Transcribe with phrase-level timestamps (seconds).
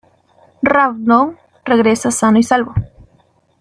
[0.63, 2.73] Rawdon regresa sano y salvo.